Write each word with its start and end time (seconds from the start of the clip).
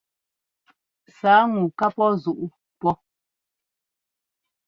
Sǎa 1.17 1.41
ŋu 1.51 1.61
ŋkaa 1.67 1.91
pɔ́ 1.95 2.09
zuʼu 2.21 2.45
pɔ́. 2.79 2.93